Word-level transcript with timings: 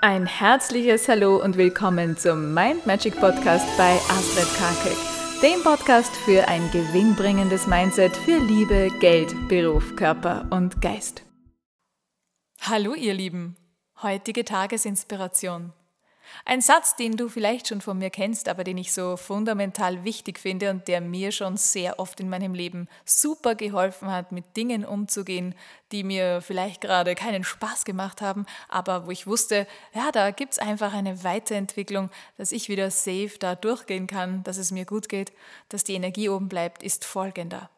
Ein 0.00 0.26
herzliches 0.26 1.08
Hallo 1.08 1.42
und 1.42 1.56
willkommen 1.56 2.16
zum 2.16 2.54
Mind 2.54 2.86
Magic 2.86 3.18
Podcast 3.18 3.66
bei 3.76 3.96
Astrid 4.08 4.46
Karkek, 4.56 4.96
dem 5.42 5.60
Podcast 5.64 6.14
für 6.18 6.46
ein 6.46 6.70
gewinnbringendes 6.70 7.66
Mindset 7.66 8.16
für 8.16 8.38
Liebe, 8.38 8.90
Geld, 9.00 9.34
Beruf, 9.48 9.96
Körper 9.96 10.46
und 10.50 10.80
Geist. 10.80 11.24
Hallo 12.60 12.94
ihr 12.94 13.12
Lieben, 13.12 13.56
heutige 14.00 14.44
Tagesinspiration. 14.44 15.72
Ein 16.44 16.60
Satz, 16.60 16.96
den 16.96 17.16
du 17.16 17.28
vielleicht 17.28 17.68
schon 17.68 17.80
von 17.80 17.98
mir 17.98 18.10
kennst, 18.10 18.48
aber 18.48 18.64
den 18.64 18.78
ich 18.78 18.92
so 18.92 19.16
fundamental 19.16 20.04
wichtig 20.04 20.38
finde 20.38 20.70
und 20.70 20.88
der 20.88 21.00
mir 21.00 21.32
schon 21.32 21.56
sehr 21.56 21.98
oft 21.98 22.20
in 22.20 22.28
meinem 22.28 22.54
Leben 22.54 22.88
super 23.04 23.54
geholfen 23.54 24.10
hat, 24.10 24.32
mit 24.32 24.56
Dingen 24.56 24.84
umzugehen, 24.84 25.54
die 25.92 26.04
mir 26.04 26.40
vielleicht 26.40 26.80
gerade 26.80 27.14
keinen 27.14 27.44
Spaß 27.44 27.84
gemacht 27.84 28.20
haben, 28.20 28.46
aber 28.68 29.06
wo 29.06 29.10
ich 29.10 29.26
wusste, 29.26 29.66
ja, 29.94 30.10
da 30.12 30.30
gibt 30.30 30.52
es 30.52 30.58
einfach 30.58 30.92
eine 30.92 31.24
Weiterentwicklung, 31.24 32.10
dass 32.36 32.52
ich 32.52 32.68
wieder 32.68 32.90
safe 32.90 33.32
da 33.38 33.54
durchgehen 33.54 34.06
kann, 34.06 34.42
dass 34.44 34.58
es 34.58 34.70
mir 34.70 34.84
gut 34.84 35.08
geht, 35.08 35.32
dass 35.68 35.84
die 35.84 35.94
Energie 35.94 36.28
oben 36.28 36.48
bleibt, 36.48 36.82
ist 36.82 37.04
folgender. 37.04 37.70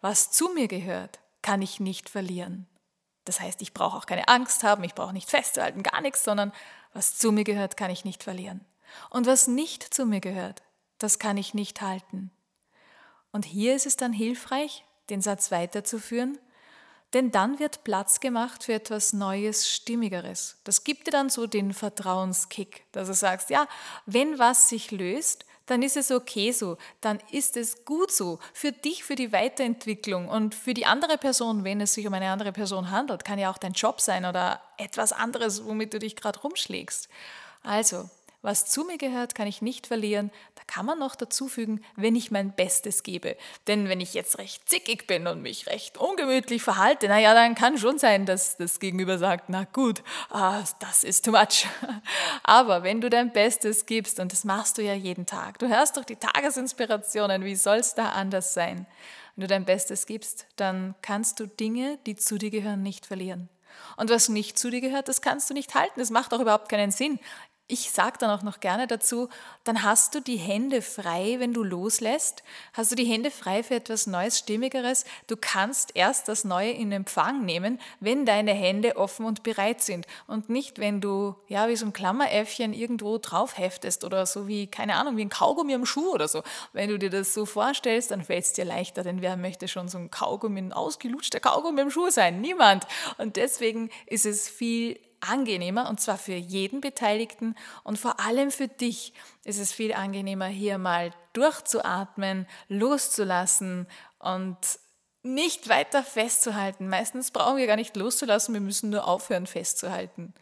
Was 0.00 0.30
zu 0.30 0.48
mir 0.54 0.68
gehört, 0.68 1.20
kann 1.42 1.62
ich 1.62 1.80
nicht 1.80 2.08
verlieren. 2.08 2.66
Das 3.30 3.38
heißt, 3.38 3.62
ich 3.62 3.72
brauche 3.72 3.96
auch 3.96 4.06
keine 4.06 4.26
Angst 4.26 4.64
haben, 4.64 4.82
ich 4.82 4.96
brauche 4.96 5.12
nicht 5.12 5.30
festzuhalten, 5.30 5.84
gar 5.84 6.00
nichts, 6.00 6.24
sondern 6.24 6.50
was 6.92 7.16
zu 7.16 7.30
mir 7.30 7.44
gehört, 7.44 7.76
kann 7.76 7.88
ich 7.88 8.04
nicht 8.04 8.24
verlieren. 8.24 8.64
Und 9.08 9.28
was 9.28 9.46
nicht 9.46 9.94
zu 9.94 10.04
mir 10.04 10.18
gehört, 10.18 10.64
das 10.98 11.20
kann 11.20 11.36
ich 11.36 11.54
nicht 11.54 11.80
halten. 11.80 12.32
Und 13.30 13.44
hier 13.44 13.76
ist 13.76 13.86
es 13.86 13.94
dann 13.94 14.12
hilfreich, 14.12 14.84
den 15.10 15.22
Satz 15.22 15.52
weiterzuführen, 15.52 16.40
denn 17.12 17.30
dann 17.30 17.60
wird 17.60 17.84
Platz 17.84 18.18
gemacht 18.18 18.64
für 18.64 18.72
etwas 18.72 19.12
Neues, 19.12 19.70
Stimmigeres. 19.70 20.56
Das 20.64 20.82
gibt 20.82 21.06
dir 21.06 21.12
dann 21.12 21.30
so 21.30 21.46
den 21.46 21.72
Vertrauenskick, 21.72 22.82
dass 22.90 23.06
du 23.06 23.14
sagst, 23.14 23.48
ja, 23.48 23.68
wenn 24.06 24.40
was 24.40 24.68
sich 24.68 24.90
löst, 24.90 25.44
dann 25.66 25.82
ist 25.82 25.96
es 25.96 26.10
okay 26.10 26.52
so, 26.52 26.76
dann 27.00 27.20
ist 27.30 27.56
es 27.56 27.84
gut 27.84 28.10
so. 28.10 28.38
Für 28.52 28.72
dich, 28.72 29.04
für 29.04 29.14
die 29.14 29.32
Weiterentwicklung 29.32 30.28
und 30.28 30.54
für 30.54 30.74
die 30.74 30.86
andere 30.86 31.18
Person, 31.18 31.64
wenn 31.64 31.80
es 31.80 31.94
sich 31.94 32.06
um 32.06 32.14
eine 32.14 32.30
andere 32.30 32.52
Person 32.52 32.90
handelt, 32.90 33.24
kann 33.24 33.38
ja 33.38 33.50
auch 33.50 33.58
dein 33.58 33.72
Job 33.72 34.00
sein 34.00 34.24
oder 34.24 34.60
etwas 34.78 35.12
anderes, 35.12 35.64
womit 35.64 35.94
du 35.94 35.98
dich 35.98 36.16
gerade 36.16 36.40
rumschlägst. 36.40 37.08
Also, 37.62 38.08
was 38.42 38.64
zu 38.64 38.84
mir 38.84 38.96
gehört, 38.96 39.34
kann 39.34 39.46
ich 39.46 39.60
nicht 39.60 39.86
verlieren. 39.86 40.30
Da 40.54 40.62
kann 40.66 40.86
man 40.86 40.98
noch 40.98 41.14
dazu 41.14 41.46
fügen, 41.46 41.82
wenn 41.96 42.16
ich 42.16 42.30
mein 42.30 42.52
Bestes 42.52 43.02
gebe. 43.02 43.36
Denn 43.66 43.88
wenn 43.88 44.00
ich 44.00 44.14
jetzt 44.14 44.38
recht 44.38 44.66
zickig 44.68 45.06
bin 45.06 45.26
und 45.26 45.42
mich 45.42 45.66
recht 45.66 45.98
ungemütlich 45.98 46.62
verhalte, 46.62 47.08
naja, 47.08 47.34
dann 47.34 47.54
kann 47.54 47.76
schon 47.76 47.98
sein, 47.98 48.24
dass 48.24 48.56
das 48.56 48.80
Gegenüber 48.80 49.18
sagt, 49.18 49.48
na 49.48 49.64
gut, 49.64 50.02
ah, 50.30 50.62
das 50.78 51.04
ist 51.04 51.26
too 51.26 51.32
much. 51.32 51.66
Aber 52.42 52.82
wenn 52.82 53.02
du 53.02 53.10
dein 53.10 53.32
Bestes 53.32 53.84
gibst, 53.84 54.18
und 54.20 54.32
das 54.32 54.44
machst 54.44 54.78
du 54.78 54.82
ja 54.82 54.94
jeden 54.94 55.26
Tag, 55.26 55.58
du 55.58 55.68
hörst 55.68 55.98
doch 55.98 56.04
die 56.04 56.16
Tagesinspirationen, 56.16 57.44
wie 57.44 57.56
soll 57.56 57.78
es 57.78 57.94
da 57.94 58.10
anders 58.10 58.54
sein? 58.54 58.86
Wenn 59.36 59.42
du 59.42 59.46
dein 59.48 59.64
Bestes 59.66 60.06
gibst, 60.06 60.46
dann 60.56 60.94
kannst 61.02 61.40
du 61.40 61.46
Dinge, 61.46 61.98
die 62.06 62.16
zu 62.16 62.38
dir 62.38 62.50
gehören, 62.50 62.82
nicht 62.82 63.04
verlieren. 63.04 63.50
Und 63.96 64.10
was 64.10 64.28
nicht 64.28 64.58
zu 64.58 64.70
dir 64.70 64.80
gehört, 64.80 65.08
das 65.08 65.20
kannst 65.20 65.50
du 65.50 65.54
nicht 65.54 65.74
halten. 65.74 66.00
Das 66.00 66.10
macht 66.10 66.32
auch 66.32 66.40
überhaupt 66.40 66.68
keinen 66.68 66.90
Sinn 66.90 67.18
ich 67.70 67.90
sage 67.90 68.18
dann 68.18 68.30
auch 68.30 68.42
noch 68.42 68.60
gerne 68.60 68.86
dazu, 68.86 69.28
dann 69.64 69.82
hast 69.82 70.14
du 70.14 70.20
die 70.20 70.36
Hände 70.36 70.82
frei, 70.82 71.36
wenn 71.38 71.52
du 71.52 71.62
loslässt, 71.62 72.42
hast 72.72 72.90
du 72.90 72.96
die 72.96 73.04
Hände 73.04 73.30
frei 73.30 73.62
für 73.62 73.76
etwas 73.76 74.06
Neues, 74.06 74.38
Stimmigeres. 74.38 75.04
Du 75.28 75.36
kannst 75.36 75.92
erst 75.94 76.28
das 76.28 76.44
Neue 76.44 76.72
in 76.72 76.90
Empfang 76.92 77.44
nehmen, 77.44 77.78
wenn 78.00 78.26
deine 78.26 78.52
Hände 78.52 78.96
offen 78.96 79.24
und 79.24 79.42
bereit 79.42 79.80
sind 79.80 80.06
und 80.26 80.48
nicht, 80.48 80.78
wenn 80.78 81.00
du, 81.00 81.36
ja, 81.46 81.68
wie 81.68 81.76
so 81.76 81.86
ein 81.86 81.92
Klammeräffchen 81.92 82.72
irgendwo 82.72 83.18
drauf 83.18 83.56
heftest 83.56 84.04
oder 84.04 84.26
so 84.26 84.48
wie, 84.48 84.66
keine 84.66 84.96
Ahnung, 84.96 85.16
wie 85.16 85.24
ein 85.24 85.28
Kaugummi 85.28 85.74
am 85.74 85.86
Schuh 85.86 86.12
oder 86.12 86.28
so. 86.28 86.42
Wenn 86.72 86.90
du 86.90 86.98
dir 86.98 87.10
das 87.10 87.34
so 87.34 87.46
vorstellst, 87.46 88.10
dann 88.10 88.24
fällt 88.24 88.44
es 88.44 88.52
dir 88.52 88.64
leichter, 88.64 89.02
denn 89.02 89.22
wer 89.22 89.36
möchte 89.36 89.68
schon 89.68 89.88
so 89.88 89.98
ein 89.98 90.10
Kaugummi, 90.10 90.60
ein 90.60 90.72
ausgelutschter 90.72 91.40
Kaugummi 91.40 91.80
am 91.82 91.90
Schuh 91.90 92.10
sein? 92.10 92.40
Niemand. 92.40 92.86
Und 93.18 93.36
deswegen 93.36 93.90
ist 94.06 94.26
es 94.26 94.48
viel 94.48 94.98
angenehmer 95.20 95.88
und 95.88 96.00
zwar 96.00 96.18
für 96.18 96.34
jeden 96.34 96.80
Beteiligten 96.80 97.54
und 97.84 97.98
vor 97.98 98.20
allem 98.20 98.50
für 98.50 98.68
dich 98.68 99.12
ist 99.44 99.58
es 99.58 99.72
viel 99.72 99.92
angenehmer, 99.92 100.46
hier 100.46 100.78
mal 100.78 101.12
durchzuatmen, 101.32 102.46
loszulassen 102.68 103.86
und 104.18 104.56
nicht 105.22 105.68
weiter 105.68 106.02
festzuhalten. 106.02 106.88
Meistens 106.88 107.30
brauchen 107.30 107.58
wir 107.58 107.66
gar 107.66 107.76
nicht 107.76 107.96
loszulassen, 107.96 108.54
wir 108.54 108.60
müssen 108.60 108.90
nur 108.90 109.06
aufhören 109.06 109.46
festzuhalten. 109.46 110.34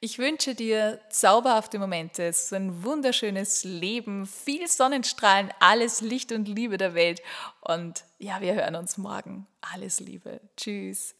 Ich 0.00 0.18
wünsche 0.18 0.54
dir 0.54 1.00
zauberhafte 1.08 1.78
Momente, 1.78 2.32
so 2.32 2.56
ein 2.56 2.82
wunderschönes 2.84 3.64
Leben, 3.64 4.26
viel 4.26 4.68
Sonnenstrahlen, 4.68 5.50
alles 5.60 6.00
Licht 6.00 6.32
und 6.32 6.46
Liebe 6.48 6.76
der 6.76 6.94
Welt. 6.94 7.22
Und 7.60 8.04
ja, 8.18 8.40
wir 8.40 8.54
hören 8.54 8.74
uns 8.74 8.98
morgen. 8.98 9.46
Alles 9.60 10.00
Liebe. 10.00 10.40
Tschüss. 10.56 11.14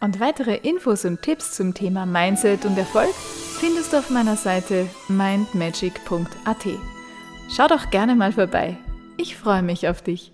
Und 0.00 0.20
weitere 0.20 0.56
Infos 0.56 1.04
und 1.04 1.22
Tipps 1.22 1.56
zum 1.56 1.74
Thema 1.74 2.06
Mindset 2.06 2.64
und 2.64 2.78
Erfolg 2.78 3.12
findest 3.58 3.92
du 3.92 3.98
auf 3.98 4.10
meiner 4.10 4.36
Seite 4.36 4.88
mindmagic.at. 5.08 6.66
Schau 7.50 7.66
doch 7.66 7.90
gerne 7.90 8.14
mal 8.14 8.32
vorbei. 8.32 8.76
Ich 9.16 9.36
freue 9.36 9.62
mich 9.62 9.88
auf 9.88 10.02
dich. 10.02 10.32